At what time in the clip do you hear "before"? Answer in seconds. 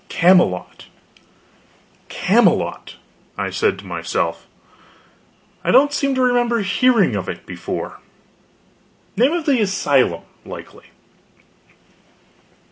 7.45-7.99